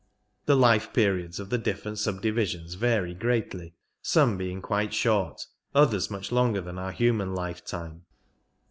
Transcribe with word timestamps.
The 0.47 0.55
life 0.55 0.93
periods 0.93 1.39
of 1.39 1.51
the 1.51 1.59
different 1.59 1.99
subdivisions 1.99 2.73
vary 2.73 3.13
greatly, 3.13 3.75
some 4.01 4.35
being 4.35 4.59
quite 4.59 4.95
short, 4.95 5.45
others 5.75 6.09
much 6.09 6.31
longer 6.31 6.59
than 6.59 6.79
our 6.79 6.91
human 6.91 7.35
lifetime. 7.35 8.01